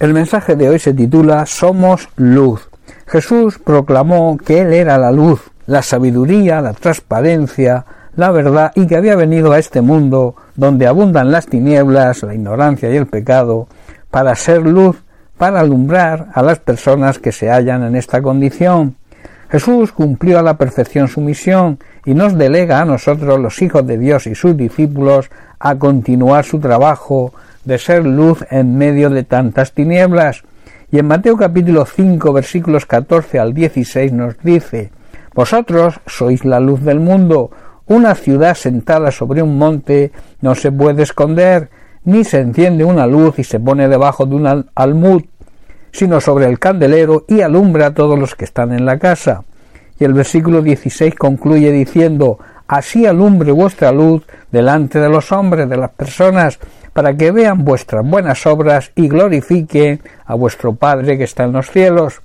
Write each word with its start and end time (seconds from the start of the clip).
El 0.00 0.14
mensaje 0.14 0.56
de 0.56 0.66
hoy 0.66 0.78
se 0.78 0.94
titula 0.94 1.44
Somos 1.44 2.08
luz. 2.16 2.70
Jesús 3.06 3.58
proclamó 3.58 4.38
que 4.38 4.62
Él 4.62 4.72
era 4.72 4.96
la 4.96 5.12
luz, 5.12 5.50
la 5.66 5.82
sabiduría, 5.82 6.62
la 6.62 6.72
transparencia, 6.72 7.84
la 8.16 8.30
verdad 8.30 8.72
y 8.74 8.86
que 8.86 8.96
había 8.96 9.14
venido 9.14 9.52
a 9.52 9.58
este 9.58 9.82
mundo 9.82 10.36
donde 10.56 10.86
abundan 10.86 11.30
las 11.30 11.48
tinieblas, 11.48 12.22
la 12.22 12.34
ignorancia 12.34 12.90
y 12.90 12.96
el 12.96 13.08
pecado, 13.08 13.68
para 14.10 14.34
ser 14.36 14.62
luz, 14.62 14.96
para 15.36 15.60
alumbrar 15.60 16.28
a 16.32 16.42
las 16.42 16.60
personas 16.60 17.18
que 17.18 17.30
se 17.30 17.50
hallan 17.50 17.82
en 17.82 17.94
esta 17.94 18.22
condición. 18.22 18.96
Jesús 19.50 19.92
cumplió 19.92 20.38
a 20.38 20.42
la 20.42 20.56
perfección 20.56 21.08
su 21.08 21.20
misión 21.20 21.78
y 22.06 22.14
nos 22.14 22.38
delega 22.38 22.80
a 22.80 22.86
nosotros, 22.86 23.38
los 23.38 23.60
hijos 23.60 23.86
de 23.86 23.98
Dios 23.98 24.26
y 24.26 24.34
sus 24.34 24.56
discípulos, 24.56 25.28
a 25.58 25.74
continuar 25.74 26.46
su 26.46 26.58
trabajo 26.58 27.34
de 27.64 27.78
ser 27.78 28.06
luz 28.06 28.44
en 28.50 28.76
medio 28.76 29.10
de 29.10 29.24
tantas 29.24 29.72
tinieblas. 29.72 30.42
Y 30.90 30.98
en 30.98 31.06
Mateo 31.06 31.36
capítulo 31.36 31.84
5 31.86 32.32
versículos 32.32 32.86
14 32.86 33.38
al 33.38 33.54
16 33.54 34.12
nos 34.12 34.38
dice, 34.42 34.90
Vosotros 35.34 36.00
sois 36.06 36.44
la 36.44 36.58
luz 36.58 36.82
del 36.82 37.00
mundo, 37.00 37.50
una 37.86 38.14
ciudad 38.14 38.54
sentada 38.54 39.10
sobre 39.10 39.42
un 39.42 39.58
monte 39.58 40.12
no 40.40 40.54
se 40.54 40.72
puede 40.72 41.02
esconder, 41.02 41.70
ni 42.04 42.24
se 42.24 42.40
enciende 42.40 42.84
una 42.84 43.06
luz 43.06 43.38
y 43.38 43.44
se 43.44 43.60
pone 43.60 43.88
debajo 43.88 44.26
de 44.26 44.34
un 44.34 44.66
almud, 44.74 45.22
sino 45.92 46.20
sobre 46.20 46.46
el 46.46 46.58
candelero 46.58 47.24
y 47.28 47.40
alumbra 47.40 47.86
a 47.86 47.94
todos 47.94 48.18
los 48.18 48.34
que 48.34 48.44
están 48.44 48.72
en 48.72 48.86
la 48.86 48.98
casa. 48.98 49.44
Y 49.98 50.04
el 50.04 50.14
versículo 50.14 50.62
16 50.62 51.14
concluye 51.14 51.70
diciendo, 51.72 52.38
Así 52.66 53.04
alumbre 53.04 53.50
vuestra 53.50 53.90
luz 53.90 54.24
delante 54.52 55.00
de 55.00 55.08
los 55.08 55.32
hombres, 55.32 55.68
de 55.68 55.76
las 55.76 55.90
personas, 55.90 56.60
para 56.92 57.16
que 57.16 57.30
vean 57.30 57.64
vuestras 57.64 58.06
buenas 58.06 58.46
obras 58.46 58.92
y 58.94 59.08
glorifiquen 59.08 60.00
a 60.24 60.34
vuestro 60.34 60.74
Padre 60.74 61.16
que 61.16 61.24
está 61.24 61.44
en 61.44 61.52
los 61.52 61.70
cielos. 61.70 62.20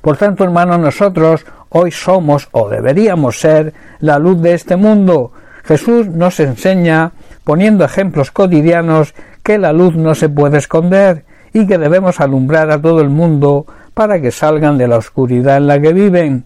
Por 0.00 0.16
tanto, 0.16 0.44
hermanos, 0.44 0.78
nosotros 0.78 1.44
hoy 1.68 1.90
somos 1.90 2.48
o 2.52 2.68
deberíamos 2.68 3.38
ser 3.38 3.74
la 4.00 4.18
luz 4.18 4.40
de 4.40 4.54
este 4.54 4.76
mundo. 4.76 5.32
Jesús 5.64 6.08
nos 6.08 6.40
enseña, 6.40 7.12
poniendo 7.44 7.84
ejemplos 7.84 8.30
cotidianos, 8.30 9.14
que 9.42 9.58
la 9.58 9.72
luz 9.72 9.94
no 9.94 10.14
se 10.14 10.28
puede 10.28 10.58
esconder 10.58 11.24
y 11.52 11.66
que 11.66 11.78
debemos 11.78 12.20
alumbrar 12.20 12.70
a 12.70 12.80
todo 12.80 13.00
el 13.00 13.08
mundo 13.08 13.66
para 13.94 14.20
que 14.20 14.30
salgan 14.30 14.78
de 14.78 14.88
la 14.88 14.96
oscuridad 14.96 15.58
en 15.58 15.66
la 15.66 15.80
que 15.80 15.92
viven. 15.92 16.44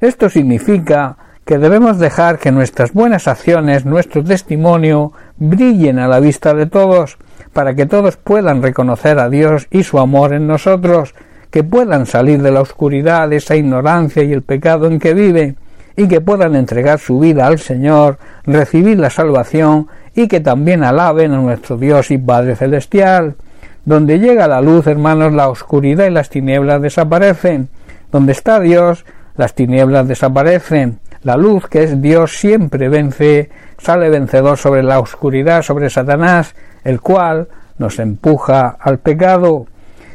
Esto 0.00 0.28
significa 0.28 1.16
que 1.46 1.58
debemos 1.58 2.00
dejar 2.00 2.40
que 2.40 2.50
nuestras 2.50 2.92
buenas 2.92 3.28
acciones, 3.28 3.86
nuestro 3.86 4.24
testimonio, 4.24 5.12
brillen 5.36 6.00
a 6.00 6.08
la 6.08 6.18
vista 6.18 6.54
de 6.54 6.66
todos, 6.66 7.18
para 7.52 7.74
que 7.74 7.86
todos 7.86 8.16
puedan 8.16 8.62
reconocer 8.62 9.20
a 9.20 9.30
Dios 9.30 9.68
y 9.70 9.84
su 9.84 10.00
amor 10.00 10.34
en 10.34 10.48
nosotros, 10.48 11.14
que 11.52 11.62
puedan 11.62 12.06
salir 12.06 12.42
de 12.42 12.50
la 12.50 12.62
oscuridad, 12.62 13.28
de 13.28 13.36
esa 13.36 13.54
ignorancia 13.54 14.24
y 14.24 14.32
el 14.32 14.42
pecado 14.42 14.88
en 14.88 14.98
que 14.98 15.14
viven, 15.14 15.56
y 15.96 16.08
que 16.08 16.20
puedan 16.20 16.56
entregar 16.56 16.98
su 16.98 17.20
vida 17.20 17.46
al 17.46 17.60
Señor, 17.60 18.18
recibir 18.44 18.98
la 18.98 19.08
salvación 19.08 19.86
y 20.16 20.26
que 20.26 20.40
también 20.40 20.82
alaben 20.82 21.32
a 21.32 21.38
nuestro 21.38 21.76
Dios 21.76 22.10
y 22.10 22.18
Padre 22.18 22.56
Celestial. 22.56 23.36
Donde 23.84 24.18
llega 24.18 24.48
la 24.48 24.60
luz, 24.60 24.88
hermanos, 24.88 25.32
la 25.32 25.48
oscuridad 25.48 26.06
y 26.06 26.10
las 26.10 26.28
tinieblas 26.28 26.82
desaparecen. 26.82 27.68
Donde 28.10 28.32
está 28.32 28.58
Dios, 28.58 29.04
las 29.36 29.54
tinieblas 29.54 30.08
desaparecen. 30.08 30.98
La 31.26 31.36
luz, 31.36 31.66
que 31.66 31.82
es 31.82 32.00
Dios, 32.00 32.38
siempre 32.38 32.88
vence, 32.88 33.50
sale 33.78 34.10
vencedor 34.10 34.56
sobre 34.56 34.84
la 34.84 35.00
oscuridad, 35.00 35.62
sobre 35.62 35.90
Satanás, 35.90 36.54
el 36.84 37.00
cual 37.00 37.48
nos 37.78 37.98
empuja 37.98 38.76
al 38.78 38.98
pecado. 38.98 39.66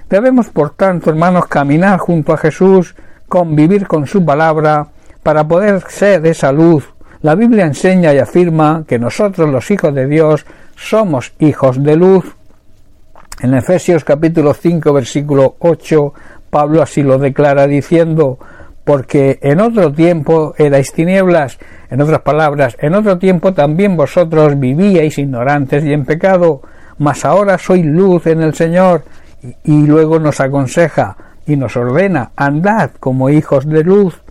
Debemos, 0.09 0.47
por 0.47 0.69
tanto, 0.69 1.09
hermanos, 1.09 1.47
caminar 1.47 1.99
junto 1.99 2.31
a 2.31 2.37
Jesús, 2.37 2.95
convivir 3.27 3.87
con 3.87 4.07
su 4.07 4.23
palabra, 4.23 4.87
para 5.21 5.45
poder 5.45 5.83
ser 5.89 6.25
esa 6.27 6.53
luz. 6.53 6.93
La 7.23 7.35
Biblia 7.35 7.65
enseña 7.65 8.13
y 8.13 8.19
afirma 8.19 8.85
que 8.87 8.97
nosotros, 8.97 9.49
los 9.49 9.69
hijos 9.69 9.93
de 9.93 10.07
Dios, 10.07 10.45
somos 10.77 11.33
hijos 11.39 11.83
de 11.83 11.97
luz. 11.97 12.37
En 13.41 13.53
Efesios 13.53 14.05
capítulo 14.05 14.53
5, 14.53 14.93
versículo 14.93 15.57
8, 15.59 16.13
Pablo 16.49 16.81
así 16.81 17.03
lo 17.03 17.17
declara 17.17 17.67
diciendo, 17.67 18.39
porque 18.83 19.39
en 19.41 19.59
otro 19.59 19.91
tiempo 19.91 20.53
erais 20.57 20.91
tinieblas, 20.93 21.59
en 21.89 22.01
otras 22.01 22.21
palabras, 22.21 22.77
en 22.79 22.95
otro 22.95 23.17
tiempo 23.17 23.53
también 23.53 23.95
vosotros 23.95 24.59
vivíais 24.59 25.17
ignorantes 25.17 25.83
y 25.83 25.93
en 25.93 26.05
pecado, 26.05 26.61
mas 26.97 27.25
ahora 27.25 27.57
sois 27.57 27.85
luz 27.85 28.27
en 28.27 28.41
el 28.41 28.53
Señor, 28.53 29.03
y, 29.63 29.87
luego 29.87 30.19
nos 30.19 30.39
aconseja 30.39 31.17
y 31.45 31.55
nos 31.55 31.75
ordena, 31.75 32.31
andad 32.35 32.91
como 32.99 33.29
hijos 33.29 33.67
de 33.67 33.83
luz. 33.83 34.21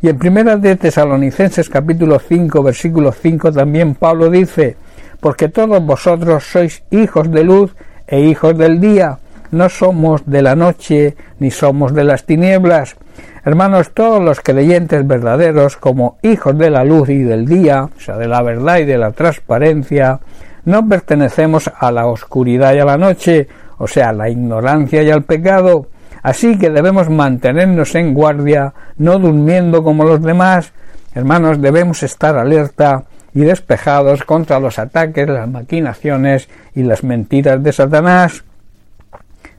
Y 0.00 0.08
en 0.08 0.18
primera 0.18 0.56
de 0.56 0.76
Tesalonicenses 0.76 1.68
capítulo 1.68 2.18
5 2.18 2.62
versículo 2.62 3.12
5 3.12 3.52
también 3.52 3.94
Pablo 3.94 4.30
dice, 4.30 4.76
porque 5.20 5.48
todos 5.48 5.84
vosotros 5.84 6.44
sois 6.44 6.82
hijos 6.90 7.30
de 7.30 7.44
luz 7.44 7.74
e 8.06 8.20
hijos 8.20 8.56
del 8.56 8.80
día, 8.80 9.18
no 9.50 9.68
somos 9.68 10.22
de 10.26 10.42
la 10.42 10.56
noche 10.56 11.16
ni 11.38 11.50
somos 11.50 11.94
de 11.94 12.04
las 12.04 12.24
tinieblas. 12.24 12.96
Hermanos, 13.44 13.92
todos 13.92 14.22
los 14.22 14.40
creyentes 14.40 15.06
verdaderos, 15.06 15.76
como 15.76 16.18
hijos 16.22 16.56
de 16.56 16.70
la 16.70 16.84
luz 16.84 17.10
y 17.10 17.22
del 17.22 17.46
día, 17.46 17.84
o 17.84 18.00
sea, 18.00 18.16
de 18.16 18.26
la 18.26 18.42
verdad 18.42 18.78
y 18.78 18.84
de 18.84 18.98
la 18.98 19.12
transparencia, 19.12 20.20
no 20.64 20.88
pertenecemos 20.88 21.70
a 21.78 21.92
la 21.92 22.06
oscuridad 22.06 22.74
y 22.74 22.78
a 22.78 22.84
la 22.84 22.96
noche, 22.96 23.48
o 23.78 23.86
sea, 23.86 24.08
a 24.10 24.12
la 24.12 24.30
ignorancia 24.30 25.02
y 25.02 25.10
al 25.10 25.24
pecado. 25.24 25.88
Así 26.22 26.58
que 26.58 26.70
debemos 26.70 27.10
mantenernos 27.10 27.94
en 27.94 28.14
guardia, 28.14 28.72
no 28.96 29.18
durmiendo 29.18 29.82
como 29.82 30.04
los 30.04 30.22
demás. 30.22 30.72
Hermanos, 31.14 31.60
debemos 31.60 32.02
estar 32.02 32.38
alerta 32.38 33.04
y 33.34 33.40
despejados 33.40 34.24
contra 34.24 34.58
los 34.58 34.78
ataques, 34.78 35.28
las 35.28 35.48
maquinaciones 35.48 36.48
y 36.74 36.82
las 36.82 37.04
mentiras 37.04 37.62
de 37.62 37.72
Satanás. 37.72 38.42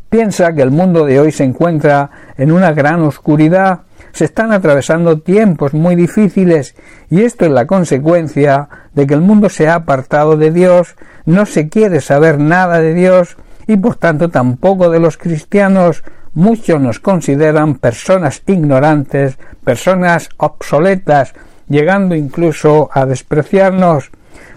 Piensa 0.09 0.53
que 0.53 0.61
el 0.61 0.71
mundo 0.71 1.05
de 1.05 1.19
hoy 1.19 1.31
se 1.31 1.43
encuentra 1.43 2.09
en 2.38 2.51
una 2.51 2.71
gran 2.73 3.01
oscuridad, 3.01 3.81
se 4.11 4.25
están 4.25 4.51
atravesando 4.53 5.19
tiempos 5.19 5.73
muy 5.73 5.95
difíciles 5.95 6.75
y 7.09 7.23
esto 7.23 7.45
es 7.45 7.51
la 7.51 7.67
consecuencia 7.67 8.69
de 8.93 9.07
que 9.07 9.13
el 9.13 9.21
mundo 9.21 9.49
se 9.49 9.67
ha 9.67 9.75
apartado 9.75 10.38
de 10.38 10.51
Dios, 10.51 10.95
no 11.25 11.45
se 11.45 11.67
quiere 11.69 11.99
saber 12.01 12.39
nada 12.39 12.79
de 12.79 12.93
Dios 12.93 13.35
y 13.67 13.77
por 13.77 13.95
tanto 13.95 14.29
tampoco 14.29 14.89
de 14.89 14.99
los 14.99 15.17
cristianos. 15.17 16.03
Muchos 16.33 16.79
nos 16.81 16.99
consideran 16.99 17.75
personas 17.75 18.41
ignorantes, 18.45 19.37
personas 19.63 20.29
obsoletas, 20.37 21.33
llegando 21.67 22.13
incluso 22.16 22.89
a 22.93 23.05
despreciarnos. 23.05 24.11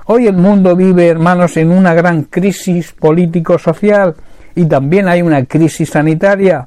Hoy 0.07 0.27
el 0.27 0.37
mundo 0.37 0.75
vive, 0.75 1.09
hermanos, 1.09 1.57
en 1.57 1.71
una 1.71 1.95
gran 1.95 2.25
crisis 2.25 2.93
político-social 2.93 4.17
y 4.59 4.67
también 4.67 5.07
hay 5.07 5.23
una 5.23 5.45
crisis 5.45 5.91
sanitaria 5.91 6.67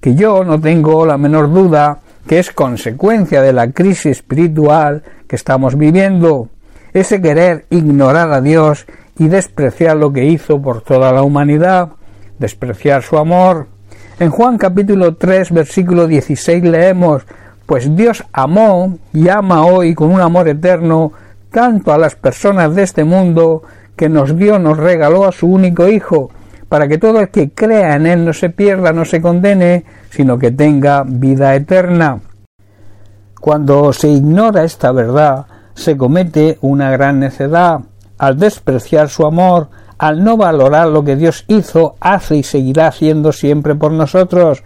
que 0.00 0.14
yo 0.14 0.42
no 0.42 0.58
tengo 0.58 1.04
la 1.04 1.18
menor 1.18 1.52
duda 1.52 1.98
que 2.26 2.38
es 2.38 2.50
consecuencia 2.50 3.42
de 3.42 3.52
la 3.52 3.72
crisis 3.72 4.06
espiritual 4.06 5.02
que 5.28 5.36
estamos 5.36 5.76
viviendo, 5.76 6.48
ese 6.94 7.20
querer 7.20 7.66
ignorar 7.68 8.32
a 8.32 8.40
Dios 8.40 8.86
y 9.18 9.28
despreciar 9.28 9.98
lo 9.98 10.14
que 10.14 10.24
hizo 10.24 10.62
por 10.62 10.80
toda 10.80 11.12
la 11.12 11.22
humanidad, 11.22 11.90
despreciar 12.38 13.02
su 13.02 13.18
amor. 13.18 13.66
En 14.18 14.30
Juan 14.30 14.56
capítulo 14.56 15.16
3 15.16 15.52
versículo 15.52 16.06
16 16.06 16.64
leemos, 16.64 17.24
pues 17.66 17.94
Dios 17.94 18.24
amó 18.32 18.96
y 19.12 19.28
ama 19.28 19.66
hoy 19.66 19.94
con 19.94 20.10
un 20.10 20.22
amor 20.22 20.48
eterno 20.48 21.12
tanto 21.50 21.92
a 21.92 21.98
las 21.98 22.14
personas 22.14 22.74
de 22.74 22.82
este 22.82 23.04
mundo 23.04 23.62
que 23.94 24.08
nos 24.08 24.34
dio, 24.38 24.58
nos 24.58 24.78
regaló 24.78 25.26
a 25.26 25.32
su 25.32 25.48
único 25.48 25.86
Hijo, 25.86 26.30
para 26.70 26.86
que 26.86 26.98
todo 26.98 27.18
el 27.18 27.30
que 27.30 27.50
crea 27.50 27.96
en 27.96 28.06
Él 28.06 28.24
no 28.24 28.32
se 28.32 28.48
pierda, 28.48 28.92
no 28.92 29.04
se 29.04 29.20
condene, 29.20 29.84
sino 30.08 30.38
que 30.38 30.52
tenga 30.52 31.02
vida 31.04 31.56
eterna. 31.56 32.20
Cuando 33.40 33.92
se 33.92 34.08
ignora 34.08 34.62
esta 34.62 34.92
verdad, 34.92 35.46
se 35.74 35.96
comete 35.96 36.58
una 36.60 36.92
gran 36.92 37.18
necedad, 37.18 37.80
al 38.18 38.38
despreciar 38.38 39.08
su 39.08 39.26
amor, 39.26 39.68
al 39.98 40.22
no 40.22 40.36
valorar 40.36 40.86
lo 40.86 41.02
que 41.02 41.16
Dios 41.16 41.44
hizo, 41.48 41.96
hace 41.98 42.36
y 42.36 42.42
seguirá 42.44 42.86
haciendo 42.86 43.32
siempre 43.32 43.74
por 43.74 43.90
nosotros. 43.90 44.62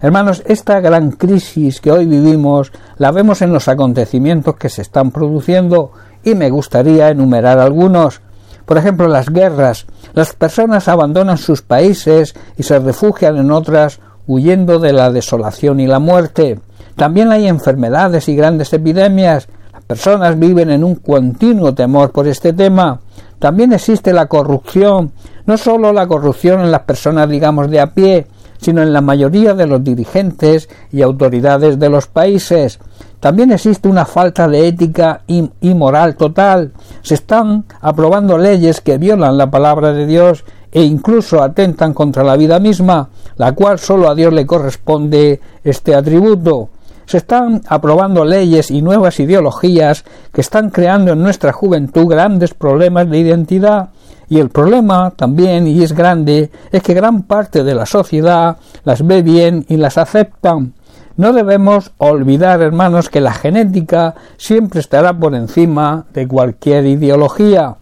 Hermanos, 0.00 0.42
esta 0.46 0.80
gran 0.80 1.10
crisis 1.10 1.78
que 1.82 1.92
hoy 1.92 2.06
vivimos 2.06 2.72
la 2.96 3.10
vemos 3.10 3.42
en 3.42 3.52
los 3.52 3.68
acontecimientos 3.68 4.56
que 4.56 4.70
se 4.70 4.80
están 4.80 5.10
produciendo 5.10 5.92
y 6.22 6.34
me 6.34 6.48
gustaría 6.48 7.10
enumerar 7.10 7.58
algunos. 7.58 8.22
Por 8.64 8.78
ejemplo, 8.78 9.08
las 9.08 9.30
guerras. 9.30 9.86
Las 10.14 10.34
personas 10.34 10.88
abandonan 10.88 11.38
sus 11.38 11.62
países 11.62 12.34
y 12.56 12.62
se 12.62 12.78
refugian 12.78 13.36
en 13.36 13.50
otras 13.50 14.00
huyendo 14.26 14.78
de 14.78 14.92
la 14.92 15.10
desolación 15.10 15.80
y 15.80 15.86
la 15.86 15.98
muerte. 15.98 16.58
También 16.96 17.32
hay 17.32 17.46
enfermedades 17.46 18.28
y 18.28 18.36
grandes 18.36 18.72
epidemias. 18.72 19.48
Las 19.72 19.84
personas 19.84 20.38
viven 20.38 20.70
en 20.70 20.84
un 20.84 20.94
continuo 20.96 21.74
temor 21.74 22.12
por 22.12 22.26
este 22.28 22.52
tema. 22.52 23.00
También 23.38 23.72
existe 23.72 24.12
la 24.12 24.26
corrupción, 24.26 25.12
no 25.44 25.58
solo 25.58 25.92
la 25.92 26.06
corrupción 26.06 26.60
en 26.60 26.70
las 26.70 26.82
personas, 26.82 27.28
digamos, 27.28 27.68
de 27.70 27.80
a 27.80 27.88
pie, 27.88 28.26
sino 28.64 28.80
en 28.80 28.94
la 28.94 29.02
mayoría 29.02 29.52
de 29.52 29.66
los 29.66 29.84
dirigentes 29.84 30.70
y 30.90 31.02
autoridades 31.02 31.78
de 31.78 31.90
los 31.90 32.06
países. 32.06 32.80
También 33.20 33.52
existe 33.52 33.88
una 33.88 34.06
falta 34.06 34.48
de 34.48 34.66
ética 34.68 35.20
y, 35.26 35.74
moral 35.74 36.16
total. 36.16 36.72
Se 37.02 37.12
están 37.12 37.66
aprobando 37.82 38.38
leyes 38.38 38.80
que 38.80 38.96
violan 38.96 39.36
la 39.36 39.50
palabra 39.50 39.92
de 39.92 40.06
Dios 40.06 40.46
e 40.72 40.82
incluso 40.82 41.42
atentan 41.42 41.92
contra 41.92 42.24
la 42.24 42.36
vida 42.36 42.58
misma, 42.58 43.10
la 43.36 43.52
cual 43.52 43.78
sólo 43.78 44.08
a 44.08 44.14
Dios 44.14 44.32
le 44.32 44.46
corresponde 44.46 45.40
este 45.62 45.94
atributo. 45.94 46.70
Se 47.04 47.18
están 47.18 47.60
aprobando 47.68 48.24
leyes 48.24 48.70
y 48.70 48.80
nuevas 48.80 49.20
ideologías 49.20 50.06
que 50.32 50.40
están 50.40 50.70
creando 50.70 51.12
en 51.12 51.22
nuestra 51.22 51.52
juventud 51.52 52.06
grandes 52.06 52.54
problemas 52.54 53.10
de 53.10 53.18
identidad. 53.18 53.90
Y 54.28 54.38
el 54.38 54.48
problema 54.48 55.10
también, 55.10 55.66
y 55.66 55.82
es 55.82 55.92
grande, 55.92 56.50
es 56.72 56.82
que 56.82 56.94
gran 56.94 57.22
parte 57.22 57.62
de 57.64 57.74
la 57.74 57.86
sociedad 57.86 58.56
las 58.84 59.06
ve 59.06 59.22
bien 59.22 59.64
y 59.68 59.76
las 59.76 59.98
aceptan. 59.98 60.74
No 61.16 61.32
debemos 61.32 61.92
olvidar, 61.98 62.60
hermanos, 62.60 63.08
que 63.08 63.20
la 63.20 63.32
genética 63.32 64.14
siempre 64.36 64.80
estará 64.80 65.16
por 65.16 65.34
encima 65.34 66.06
de 66.12 66.26
cualquier 66.26 66.86
ideología. 66.86 67.76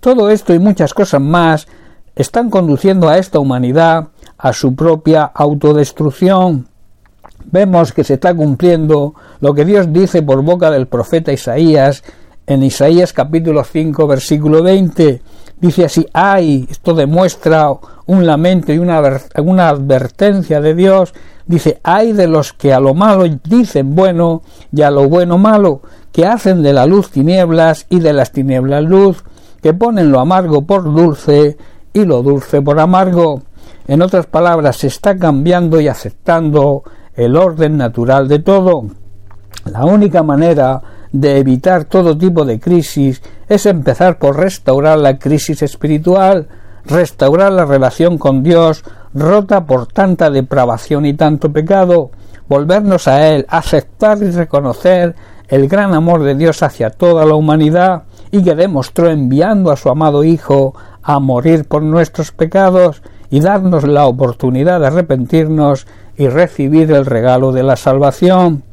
Todo 0.00 0.30
esto 0.30 0.54
y 0.54 0.60
muchas 0.60 0.94
cosas 0.94 1.20
más 1.20 1.66
están 2.14 2.48
conduciendo 2.48 3.08
a 3.08 3.18
esta 3.18 3.40
humanidad 3.40 4.08
a 4.38 4.52
su 4.52 4.74
propia 4.76 5.24
autodestrucción. 5.24 6.68
Vemos 7.44 7.92
que 7.92 8.04
se 8.04 8.14
está 8.14 8.34
cumpliendo 8.34 9.14
lo 9.40 9.54
que 9.54 9.64
Dios 9.64 9.92
dice 9.92 10.22
por 10.22 10.42
boca 10.42 10.70
del 10.70 10.86
profeta 10.86 11.32
Isaías 11.32 12.04
en 12.46 12.62
Isaías 12.62 13.12
capítulo 13.12 13.64
5 13.64 14.06
versículo 14.06 14.62
20. 14.62 15.22
Dice 15.58 15.86
así, 15.86 16.06
ay, 16.12 16.66
esto 16.70 16.94
demuestra 16.94 17.70
un 18.06 18.26
lamento 18.26 18.72
y 18.72 18.78
una, 18.78 19.00
una 19.38 19.68
advertencia 19.68 20.60
de 20.60 20.74
Dios. 20.74 21.14
Dice, 21.46 21.80
ay 21.82 22.12
de 22.12 22.26
los 22.26 22.52
que 22.52 22.74
a 22.74 22.80
lo 22.80 22.92
malo 22.92 23.24
dicen 23.44 23.94
bueno 23.94 24.42
y 24.72 24.82
a 24.82 24.90
lo 24.90 25.08
bueno 25.08 25.38
malo, 25.38 25.80
que 26.12 26.26
hacen 26.26 26.62
de 26.62 26.72
la 26.72 26.86
luz 26.86 27.10
tinieblas 27.10 27.86
y 27.88 28.00
de 28.00 28.12
las 28.12 28.32
tinieblas 28.32 28.84
luz, 28.84 29.24
que 29.62 29.72
ponen 29.72 30.12
lo 30.12 30.20
amargo 30.20 30.62
por 30.62 30.84
dulce 30.84 31.56
y 31.92 32.04
lo 32.04 32.22
dulce 32.22 32.60
por 32.60 32.78
amargo. 32.78 33.42
En 33.88 34.02
otras 34.02 34.26
palabras, 34.26 34.76
se 34.76 34.88
está 34.88 35.16
cambiando 35.16 35.80
y 35.80 35.88
aceptando 35.88 36.82
el 37.14 37.36
orden 37.36 37.78
natural 37.78 38.28
de 38.28 38.40
todo. 38.40 38.84
La 39.64 39.84
única 39.84 40.22
manera 40.22 40.82
de 41.12 41.38
evitar 41.38 41.84
todo 41.84 42.16
tipo 42.16 42.44
de 42.44 42.60
crisis 42.60 43.22
es 43.48 43.66
empezar 43.66 44.18
por 44.18 44.36
restaurar 44.36 44.98
la 44.98 45.18
crisis 45.18 45.62
espiritual, 45.62 46.48
restaurar 46.84 47.52
la 47.52 47.64
relación 47.64 48.18
con 48.18 48.42
Dios 48.42 48.84
rota 49.14 49.64
por 49.64 49.86
tanta 49.86 50.30
depravación 50.30 51.06
y 51.06 51.14
tanto 51.14 51.52
pecado, 51.52 52.10
volvernos 52.48 53.08
a 53.08 53.28
Él, 53.28 53.46
aceptar 53.48 54.18
y 54.22 54.30
reconocer 54.30 55.14
el 55.48 55.68
gran 55.68 55.94
amor 55.94 56.22
de 56.22 56.34
Dios 56.34 56.62
hacia 56.62 56.90
toda 56.90 57.24
la 57.24 57.34
humanidad 57.34 58.02
y 58.30 58.42
que 58.42 58.54
demostró 58.54 59.08
enviando 59.08 59.70
a 59.70 59.76
su 59.76 59.88
amado 59.88 60.24
Hijo 60.24 60.74
a 61.02 61.20
morir 61.20 61.66
por 61.66 61.82
nuestros 61.82 62.32
pecados 62.32 63.02
y 63.30 63.40
darnos 63.40 63.84
la 63.84 64.06
oportunidad 64.06 64.80
de 64.80 64.88
arrepentirnos 64.88 65.86
y 66.16 66.28
recibir 66.28 66.90
el 66.92 67.06
regalo 67.06 67.52
de 67.52 67.62
la 67.62 67.76
salvación. 67.76 68.64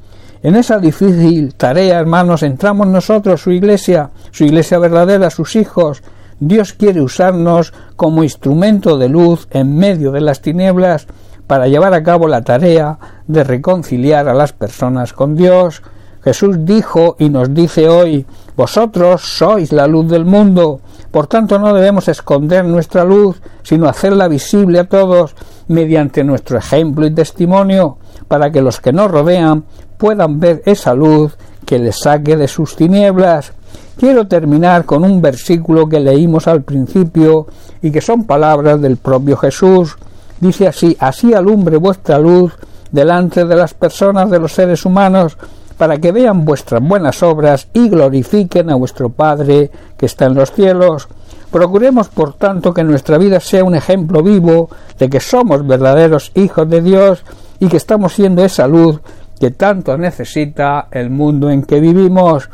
En 0.44 0.58
esa 0.58 0.78
difícil 0.78 1.56
tarea, 1.56 1.98
hermanos, 1.98 2.44
entramos 2.44 2.86
nosotros, 2.88 3.42
su 3.42 3.52
iglesia, 3.52 4.10
su 4.32 4.44
iglesia 4.44 4.78
verdadera, 4.78 5.30
sus 5.30 5.56
hijos. 5.56 6.04
Dios 6.38 6.74
quiere 6.74 7.00
usarnos 7.00 7.72
como 7.96 8.26
instrumento 8.26 8.98
de 8.98 9.08
luz 9.08 9.48
en 9.52 9.78
medio 9.78 10.12
de 10.12 10.20
las 10.20 10.42
tinieblas 10.42 11.08
para 11.48 11.70
llevar 11.70 11.94
a 11.94 12.04
cabo 12.04 12.28
la 12.28 12.42
tarea 12.42 13.00
de 13.26 13.46
reconciliar 13.46 14.28
a 14.28 14.34
las 14.34 14.52
personas 14.52 15.14
con 15.14 15.38
Dios. 15.38 15.82
Jesús 16.22 16.66
dijo 16.66 17.16
y 17.20 17.30
nos 17.30 17.54
dice 17.54 17.88
hoy, 17.88 18.26
vosotros 18.58 19.22
sois 19.22 19.72
la 19.72 19.88
luz 19.88 20.10
del 20.10 20.26
mundo, 20.26 20.82
por 21.12 21.28
tanto 21.28 21.58
no 21.58 21.74
debemos 21.74 22.10
esconder 22.10 22.66
nuestra 22.66 23.06
luz, 23.06 23.42
sino 23.62 23.88
hacerla 23.88 24.28
visible 24.28 24.80
a 24.80 24.90
todos 24.90 25.36
mediante 25.68 26.24
nuestro 26.24 26.58
ejemplo 26.58 27.06
y 27.06 27.12
testimonio, 27.12 27.98
para 28.28 28.52
que 28.52 28.62
los 28.62 28.80
que 28.80 28.94
nos 28.94 29.10
rodean 29.10 29.64
puedan 29.98 30.40
ver 30.40 30.62
esa 30.66 30.94
luz 30.94 31.38
que 31.66 31.80
les 31.80 32.00
saque 32.00 32.36
de 32.38 32.48
sus 32.48 32.76
tinieblas. 32.76 33.54
Quiero 33.98 34.28
terminar 34.28 34.86
con 34.86 35.04
un 35.04 35.22
versículo 35.22 35.88
que 35.88 36.00
leímos 36.00 36.48
al 36.48 36.64
principio 36.64 37.48
y 37.82 37.92
que 37.92 38.02
son 38.02 38.26
palabras 38.26 38.82
del 38.82 38.98
propio 38.98 39.38
Jesús. 39.38 39.96
Dice 40.40 40.68
así, 40.68 40.98
así 41.00 41.34
alumbre 41.34 41.78
vuestra 41.78 42.18
luz 42.18 42.54
delante 42.92 43.46
de 43.46 43.56
las 43.56 43.74
personas 43.74 44.30
de 44.30 44.40
los 44.40 44.54
seres 44.54 44.86
humanos, 44.86 45.38
para 45.78 45.98
que 45.98 46.12
vean 46.12 46.46
vuestras 46.46 46.82
buenas 46.82 47.24
obras 47.24 47.68
y 47.74 47.90
glorifiquen 47.90 48.70
a 48.70 48.76
vuestro 48.76 49.10
Padre 49.10 49.72
que 49.98 50.06
está 50.06 50.26
en 50.26 50.36
los 50.36 50.52
cielos. 50.52 51.08
Procuremos, 51.54 52.10
por 52.10 52.34
tanto, 52.34 52.74
que 52.74 52.84
nuestra 52.84 53.20
vida 53.20 53.40
sea 53.40 53.64
un 53.64 53.76
ejemplo 53.76 54.24
vivo 54.24 54.72
de 54.98 55.08
que 55.08 55.20
somos 55.20 55.66
verdaderos 55.68 56.32
hijos 56.34 56.68
de 56.68 56.82
Dios 56.82 57.24
y 57.60 57.68
que 57.68 57.78
estamos 57.78 58.14
siendo 58.14 58.44
esa 58.44 58.68
luz 58.68 59.00
que 59.40 59.52
tanto 59.52 59.96
necesita 59.96 60.88
el 60.90 61.12
mundo 61.12 61.52
en 61.52 61.62
que 61.62 61.80
vivimos. 61.80 62.50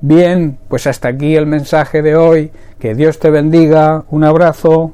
Bien, 0.00 0.56
pues 0.68 0.86
hasta 0.86 1.08
aquí 1.08 1.34
el 1.34 1.46
mensaje 1.46 2.00
de 2.00 2.14
hoy. 2.14 2.52
Que 2.78 2.94
Dios 2.94 3.18
te 3.18 3.28
bendiga. 3.28 4.04
Un 4.10 4.22
abrazo. 4.22 4.92